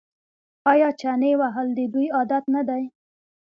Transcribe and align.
آیا 0.71 0.89
چنې 0.99 1.31
وهل 1.41 1.67
د 1.77 1.79
دوی 1.93 2.07
عادت 2.17 2.43
نه 2.55 2.61
دی؟ 2.69 2.83